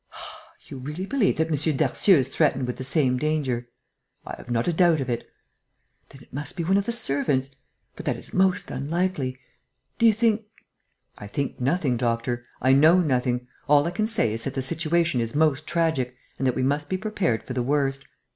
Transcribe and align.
"Ah! 0.13 0.53
You 0.67 0.79
really 0.79 1.05
believe 1.05 1.37
that 1.37 1.49
M. 1.49 1.77
Darcieux 1.77 2.17
is 2.17 2.27
threatened 2.27 2.65
with 2.65 2.77
the 2.77 2.83
same 2.83 3.19
danger?" 3.19 3.69
"I 4.25 4.33
have 4.37 4.49
not 4.49 4.67
a 4.67 4.73
doubt 4.73 4.99
of 4.99 5.11
it." 5.11 5.29
"Then 6.09 6.23
it 6.23 6.33
must 6.33 6.57
be 6.57 6.63
one 6.63 6.77
of 6.77 6.87
the 6.87 6.91
servants? 6.91 7.51
But 7.95 8.07
that 8.07 8.17
is 8.17 8.33
most 8.33 8.71
unlikely! 8.71 9.37
Do 9.99 10.07
you 10.07 10.13
think...?" 10.13 10.41
"I 11.19 11.27
think 11.27 11.59
nothing, 11.61 11.97
doctor. 11.97 12.47
I 12.63 12.73
know 12.73 12.99
nothing. 12.99 13.47
All 13.69 13.85
I 13.85 13.91
can 13.91 14.07
say 14.07 14.33
is 14.33 14.43
that 14.45 14.55
the 14.55 14.63
situation 14.63 15.21
is 15.21 15.35
most 15.35 15.67
tragic 15.67 16.15
and 16.39 16.47
that 16.47 16.55
we 16.55 16.63
must 16.63 16.89
be 16.89 16.97
prepared 16.97 17.43
for 17.43 17.53
the 17.53 17.61
worst. 17.61 18.07